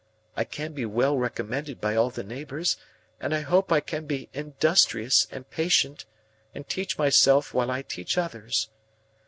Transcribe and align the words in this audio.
I 0.35 0.45
can 0.45 0.73
be 0.73 0.83
well 0.83 1.15
recommended 1.15 1.79
by 1.79 1.95
all 1.95 2.09
the 2.09 2.23
neighbours, 2.23 2.75
and 3.19 3.35
I 3.35 3.41
hope 3.41 3.71
I 3.71 3.81
can 3.81 4.07
be 4.07 4.29
industrious 4.33 5.27
and 5.29 5.47
patient, 5.47 6.05
and 6.55 6.67
teach 6.67 6.97
myself 6.97 7.53
while 7.53 7.69
I 7.69 7.83
teach 7.83 8.17
others. 8.17 8.69